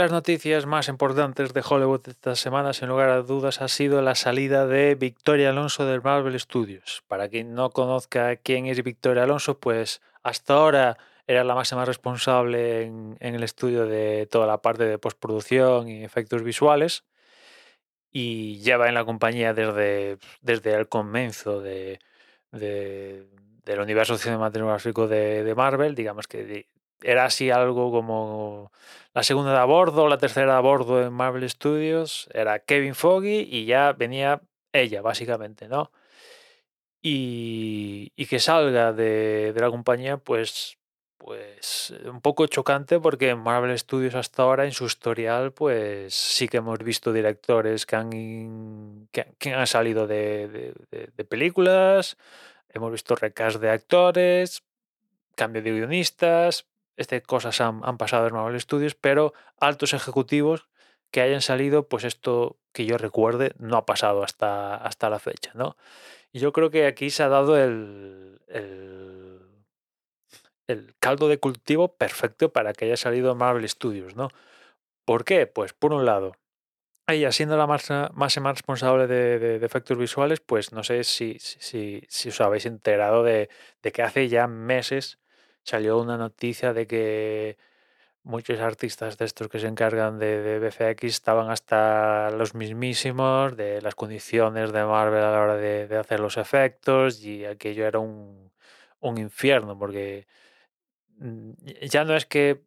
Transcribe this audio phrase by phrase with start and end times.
[0.00, 4.14] Las noticias más importantes de Hollywood estas semanas, sin lugar a dudas, ha sido la
[4.14, 7.04] salida de Victoria Alonso del Marvel Studios.
[7.06, 10.96] Para quien no conozca quién es Victoria Alonso, pues hasta ahora
[11.26, 16.42] era la máxima responsable en, el estudio de toda la parte de postproducción y efectos
[16.42, 17.04] visuales
[18.10, 21.98] y lleva en la compañía desde, desde el comienzo de,
[22.52, 26.70] del universo cinematográfico de, de Marvel, digamos que
[27.02, 28.72] era así algo como
[29.14, 32.94] la segunda de a bordo, la tercera de a bordo en Marvel Studios, era Kevin
[32.94, 35.90] Foggy y ya venía ella, básicamente, ¿no?
[37.02, 40.78] Y, que salga de, la compañía, pues,
[41.18, 46.48] pues un poco chocante porque en Marvel Studios hasta ahora, en su historial, pues sí
[46.48, 52.16] que hemos visto directores que han, que, han salido de, de películas,
[52.68, 54.62] hemos visto recast de actores,
[55.34, 56.69] cambio de guionistas,
[57.00, 60.68] este, cosas han, pasado en Marvel Studios, pero altos ejecutivos
[61.10, 65.50] que hayan salido, pues esto que yo recuerde no ha pasado hasta, hasta la fecha,
[65.54, 65.76] ¿no?
[66.30, 68.42] Y yo creo que aquí se ha dado el,
[70.66, 74.28] el, caldo de cultivo perfecto para que haya salido Marvel Studios, ¿no?
[75.06, 75.46] ¿Por qué?
[75.46, 76.36] Pues por un lado,
[77.06, 82.28] ella siendo la más, más responsable de, efectos visuales, pues no sé si, si, si
[82.28, 83.48] os habéis enterado de,
[83.82, 85.19] de, que hace ya meses
[85.64, 87.58] salió una noticia de que
[88.22, 93.94] muchos artistas de estos que se encargan de, BFX estaban hasta los mismísimos de las
[93.94, 98.50] condiciones de Marvel a la hora de, hacer los efectos y aquello era un,
[99.02, 100.26] infierno porque
[101.18, 101.52] mm,
[101.90, 102.62] ya no es que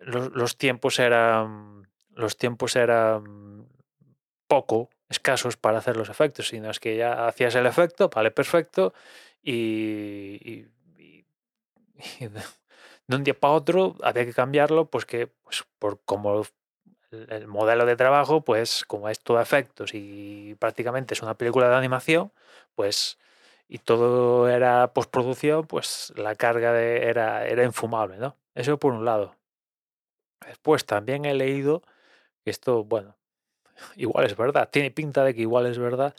[0.00, 3.68] los, los tiempos eran los tiempos eran
[4.48, 8.92] poco escasos para hacer los efectos, sino es que ya hacías el efecto, vale, perfecto,
[9.42, 10.66] y
[13.06, 16.44] de un día para otro había que cambiarlo, pues que pues por como
[17.10, 21.76] el modelo de trabajo, pues como es todo efectos y prácticamente es una película de
[21.76, 22.32] animación,
[22.74, 23.18] pues
[23.68, 28.36] y todo era postproducción, pues la carga era, era infumable, ¿no?
[28.54, 29.34] Eso por un lado.
[30.46, 31.82] Después también he leído
[32.44, 33.16] que esto, bueno,
[33.96, 36.14] igual es verdad, tiene pinta de que igual es verdad,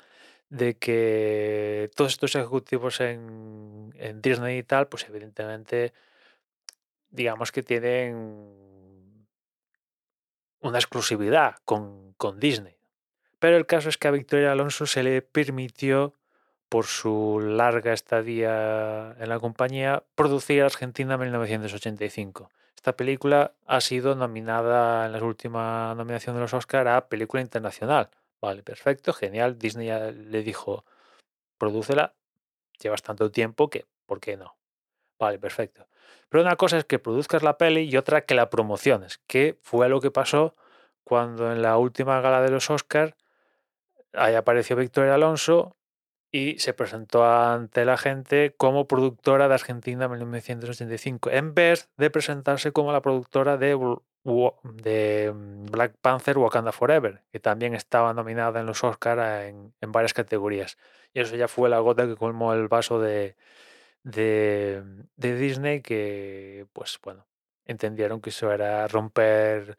[0.49, 5.93] de que todos estos ejecutivos en, Disney y tal, pues evidentemente,
[7.11, 9.27] digamos que tienen
[10.61, 12.75] una exclusividad con, Disney.
[13.39, 16.15] Pero el caso es que a Victoria Alonso se le permitió,
[16.67, 22.51] por su larga estadía en la compañía, producir Argentina en 1985.
[22.75, 28.09] Esta película ha sido nominada en la última nominación de los Oscar a Película Internacional
[28.41, 29.57] Vale, perfecto, genial.
[29.57, 30.85] Disney le dijo,
[31.57, 32.15] prodúcela,
[32.81, 34.57] llevas tanto tiempo que, ¿por qué no?
[35.19, 35.87] Vale, perfecto.
[36.29, 39.89] Pero una cosa es que produzcas la peli y otra que la promociones, que fue
[39.89, 40.55] lo que pasó
[41.03, 43.13] cuando en la última gala de los Oscars
[44.13, 45.75] apareció Victoria Alonso
[46.31, 52.11] y se presentó ante la gente como productora de Argentina en 1985, en vez de
[52.11, 53.75] presentarse como la productora de
[54.23, 55.31] de
[55.71, 60.77] Black Panther Wakanda Forever, que también estaba nominada en los Oscars en, varias categorías.
[61.13, 63.35] Y eso ya fue la gota que colmó el vaso de,
[64.03, 64.83] de,
[65.17, 67.25] Disney, que pues bueno,
[67.65, 69.77] entendieron que eso era romper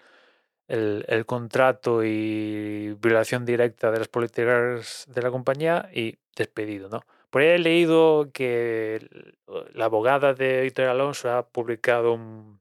[0.68, 7.02] el, el, contrato y violación directa de las políticas de la compañía y despedido, ¿no?
[7.30, 9.08] Por ahí he leído que
[9.74, 12.60] la abogada de Víctor Alonso ha publicado un,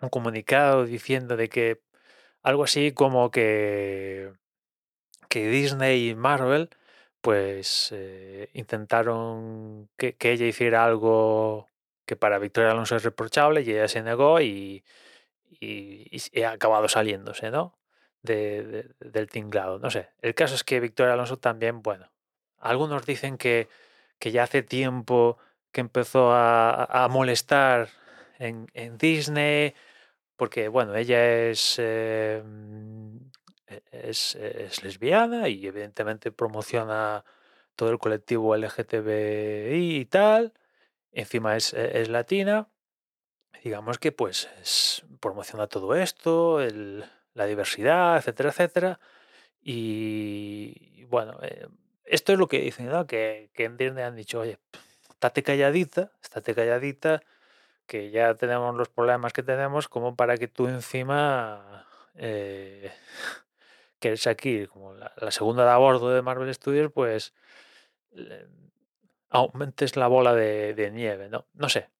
[0.00, 1.80] un comunicado diciendo de que
[2.42, 4.32] algo así como que,
[5.28, 6.70] que Disney y Marvel
[7.20, 11.68] pues eh, intentaron que, ella hiciera algo
[12.04, 14.84] que para Victoria Alonso es reprochable y ella se negó y,
[15.60, 17.76] y, ha acabado saliéndose, ¿no?
[18.22, 19.80] De, del tinglado.
[19.80, 20.10] No sé.
[20.22, 22.12] El caso es que Victoria Alonso también, bueno,
[22.58, 23.68] algunos dicen que,
[24.20, 25.38] que ya hace tiempo
[25.72, 27.88] que empezó a, a molestar
[28.38, 29.74] en, Disney,
[30.36, 33.18] porque bueno, ella es, em,
[33.66, 37.24] e, es, es, lesbiana y evidentemente promociona
[37.76, 40.52] todo el colectivo LGTBI y tal,
[41.12, 42.68] encima es, e, es latina,
[43.64, 44.48] digamos que pues
[45.20, 46.60] promociona todo esto,
[47.34, 49.00] la diversidad, etcétera, etcétera,
[49.68, 51.66] y, bueno, eh,
[52.04, 54.58] esto es lo que dicen, que, que en Disney han dicho, oye,
[55.10, 57.22] estate calladita, estate calladita,
[57.86, 62.92] que ya tenemos los problemas que tenemos, como para que tú encima, eh,
[64.00, 67.34] que aquí como la, segunda de a bordo de Marvel Studios, pues
[69.30, 71.46] aumentes la bola de, nieve, ¿no?
[71.54, 71.90] No sé.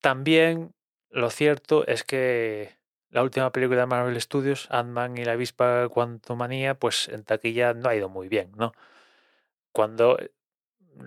[0.00, 0.74] También
[1.10, 2.76] lo cierto es que
[3.10, 7.88] la última película de Marvel Studios, Ant-Man y la avispa Quantumania, pues en taquilla no
[7.88, 8.72] ha ido muy bien, ¿no?
[9.72, 10.18] Cuando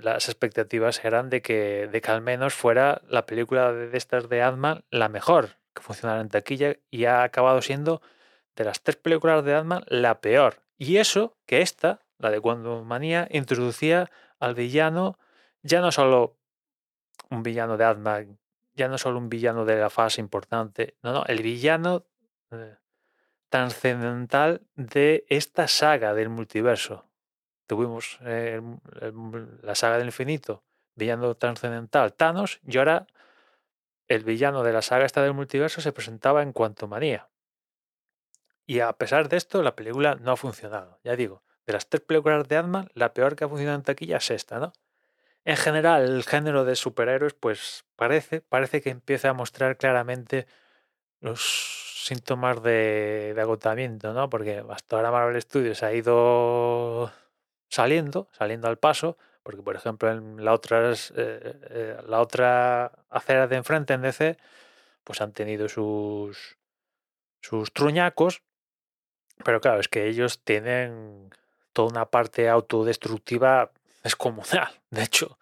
[0.01, 4.41] las expectativas eran de que, de que al menos fuera la película de estas de
[4.41, 8.01] Ant-Man la mejor que funcionara en taquilla y ha acabado siendo
[8.55, 10.61] de las tres películas de Ant-Man la peor.
[10.77, 15.17] Y eso que esta, la de Quantumania, introducía al villano
[15.61, 16.37] ya no solo
[17.29, 18.37] un villano de Ant-Man
[18.75, 22.05] ya no solo un villano de la fase importante, no, no, el villano
[22.51, 22.75] eh,
[23.49, 27.05] trascendental de esta saga del multiverso.
[27.67, 28.61] Tuvimos eh,
[29.61, 30.63] la saga del infinito,
[30.95, 33.07] villano trascendental Thanos, y ahora
[34.07, 37.29] el villano de la saga esta del multiverso se presentaba en Cuanto Manía.
[38.65, 40.99] Y a pesar de esto, la película no ha funcionado.
[41.03, 44.17] Ya digo, de las tres películas de ant la peor que ha funcionado en taquilla
[44.17, 44.73] es esta, ¿no?
[45.45, 50.47] En general, el género de superhéroes, pues parece, parece que empieza a mostrar claramente
[51.19, 54.29] los síntomas de, agotamiento, ¿no?
[54.29, 57.11] Porque hasta ahora Marvel Studios ha ido
[57.73, 63.47] saliendo, saliendo al paso, porque por ejemplo en la otra, eh, eh, la otra acera
[63.47, 64.37] de enfrente en DC,
[65.03, 66.57] pues han tenido sus,
[67.41, 68.43] sus truñacos,
[69.43, 71.31] pero claro, es que ellos tienen
[71.73, 73.71] toda una parte autodestructiva
[74.03, 74.69] es comunal.
[74.91, 75.39] De hecho,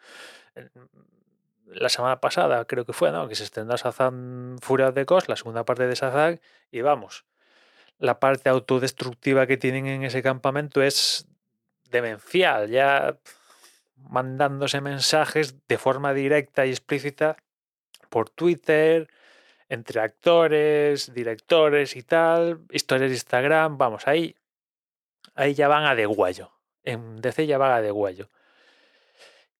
[1.66, 3.28] la semana pasada creo que fue, ¿no?
[3.28, 6.40] Que se estrenó Shazam Furia de la segunda parte de Shazam,
[6.72, 7.26] y vamos,
[8.00, 11.28] la parte autodestructiva que tienen en ese campamento es
[11.92, 13.18] demencial, ya
[13.98, 17.38] mandándose mensajes de forma directa y explícita
[18.10, 19.10] por Twitter,
[19.70, 24.36] entre actores, directores y tal, historias de Instagram, vamos, ahí,
[25.36, 26.52] ahí ya van a de guayo.
[26.84, 28.28] En DC ya van a de guayo.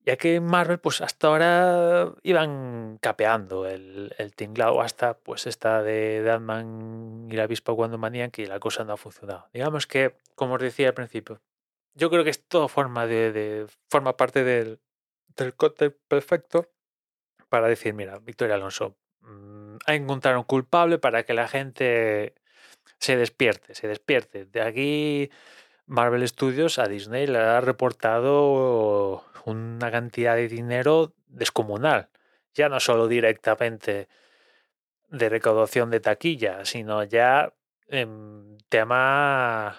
[0.04, 5.84] Ya que en Marvel, pues hasta ahora iban capeando el, el tinglado hasta pues esta
[5.84, 9.48] de Batman y la avispa cuando manían que la cosa no ha funcionado.
[9.54, 11.40] Digamos que, como os decía al principio,
[11.94, 14.80] yo creo que esto forma, de, forma parte del,
[15.36, 16.70] del corte perfecto
[17.50, 22.36] para decir, mira, Victoria Alonso, mm, ha encontrado un culpable para que la gente
[22.98, 24.46] se despierte, se despierte.
[24.46, 25.30] De aquí
[25.86, 32.10] Marvel Studios a Disney le ha reportado una cantidad de dinero descomunal,
[32.54, 34.08] ya no solo directamente
[35.10, 37.54] de recaudación de taquilla, sino ya
[37.88, 39.78] en tema,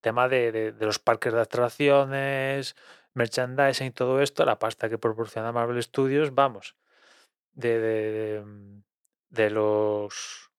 [0.00, 2.76] tema de, los parques de atracciones,
[3.14, 6.76] merchandising y todo esto, la pasta que proporciona Marvel Studios, vamos,
[7.54, 8.42] de,
[9.30, 10.50] de los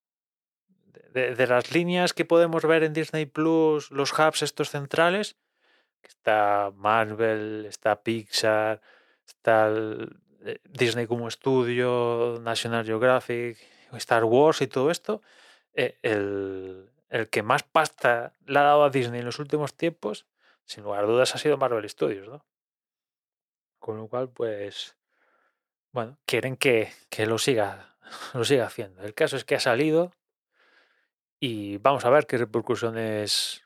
[1.14, 5.36] de, las líneas que podemos ver en Disney Plus, los hubs estos centrales,
[6.04, 8.82] está Marvel, está Pixar,
[9.26, 13.58] está eh, Disney como estudio, National Geographic,
[13.94, 15.22] Star Wars y todo esto,
[15.74, 20.26] eh, el, el, que más pasta le ha dado a Disney en los últimos tiempos,
[20.66, 22.44] sin lugar a dudas, ha sido Marvel Studios, ¿no?
[23.80, 24.98] Con lo cual, pues,
[25.92, 27.96] bueno, quieren que, que lo siga,
[28.34, 29.04] lo siga haciendo.
[29.04, 30.12] El caso es que ha salido
[31.40, 33.64] y vamos a ver qué repercusiones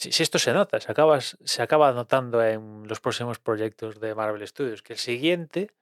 [0.00, 4.46] si, esto se nota, se acaba, se acaba notando en los próximos proyectos de Marvel
[4.48, 5.72] Studios, que el siguiente,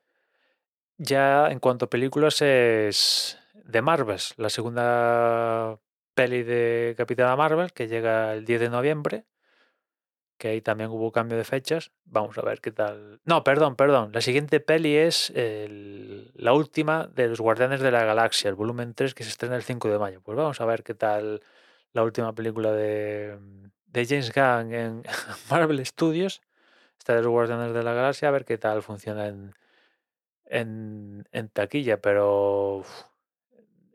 [0.97, 5.79] ya en cuanto a películas, es de Marvel, la segunda
[6.19, 9.25] peli de Capitana Marvel, que llega el 10 de noviembre,
[10.37, 11.93] que ahí también hubo cambio de fechas.
[12.07, 13.21] Vamos a ver qué tal.
[13.25, 14.11] No, perdón, perdón.
[14.13, 15.33] La siguiente peli es
[16.35, 19.63] la última de los Guardianes de la Galaxia, el volumen 3, que se estrena el
[19.63, 20.21] 5 de mayo.
[20.21, 21.41] Pues vamos a ver qué tal
[21.93, 23.39] la última película de,
[23.87, 25.03] de James Gunn en
[25.51, 26.43] Marvel Studios,
[26.99, 29.55] está de los Guardianes de la Galaxia, a ver qué tal funciona en,
[30.51, 32.83] en, taquilla, pero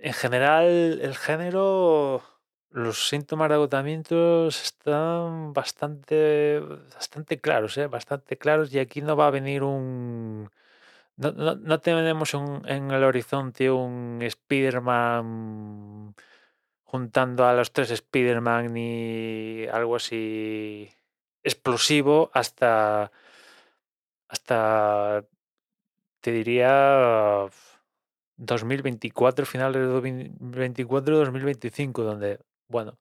[0.04, 2.22] en general el género,
[2.72, 6.60] los síntomas de agotamiento están bastante,
[6.94, 7.88] bastante claros, ¿eh?
[7.88, 10.52] bastante claros y aquí no va a venir un...
[11.16, 16.16] No, no, tenemos en el horizonte un Spider-Man
[16.84, 20.90] juntando a los tres Spider-Man ni algo así
[21.44, 23.12] explosivo hasta
[24.28, 25.26] hasta
[26.22, 27.48] te diría
[28.46, 32.98] 2024, finales de 2024, 2025, donde, bueno,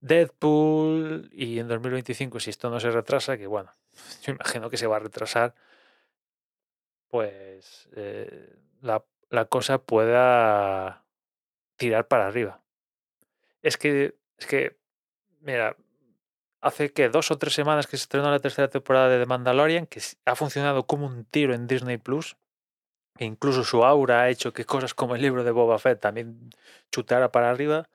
[0.00, 3.72] Deadpool y en 2025, si esto no se retrasa, que bueno,
[4.22, 5.54] yo imagino que se va a retrasar,
[7.08, 11.04] pues eh, la, la cosa pueda
[11.76, 12.62] tirar para arriba.
[13.62, 14.78] Es que, es que,
[15.40, 15.76] mira,
[16.60, 19.86] hace que dos o tres semanas que se estrenó la tercera temporada de The Mandalorian,
[19.86, 22.36] que ha funcionado como un tiro en Disney Plus.
[23.16, 26.50] Que incluso su aura ha hecho que cosas como el libro de Boba Fett también
[26.90, 27.88] chutara para arriba.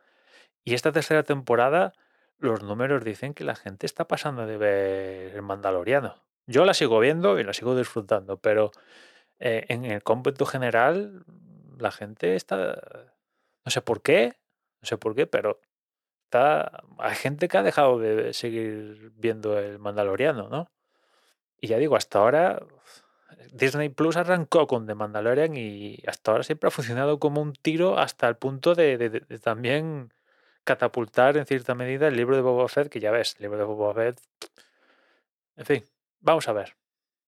[0.63, 1.93] Y esta tercera temporada,
[2.39, 6.23] los números dicen que la gente está pasando de ver el Mandaloriano.
[6.45, 8.71] Yo la sigo viendo y la sigo disfrutando, pero
[9.39, 11.25] eh, en el cómputo general,
[11.77, 12.81] la gente está.
[13.65, 14.33] No sé por qué,
[14.81, 15.59] no sé por qué, pero
[16.25, 16.83] está.
[16.99, 20.69] Hay gente que ha dejado de seguir viendo el Mandaloriano, ¿no?
[21.59, 22.61] Y ya digo, hasta ahora
[23.51, 27.97] Disney Plus arrancó con The Mandalorian y hasta ahora siempre ha funcionado como un tiro
[27.97, 30.13] hasta el punto de, también
[30.63, 33.63] catapultar en cierta medida el libro de Boba Fett, que ya ves, el libro de
[33.63, 34.19] Boba Fett.
[35.55, 35.85] En fin,
[36.19, 36.75] vamos a ver.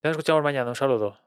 [0.02, 0.70] Ya nos escuchamos mañana.
[0.70, 1.18] Un saludo.